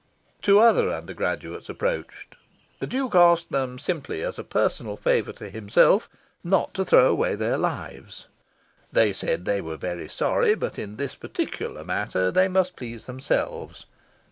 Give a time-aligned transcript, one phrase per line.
[0.41, 2.33] Two other undergraduates approached.
[2.79, 6.09] The Duke asked them simply as a personal favour to himself
[6.43, 8.25] not to throw away their lives.
[8.91, 13.85] They said they were very sorry, but in this particular matter they must please themselves.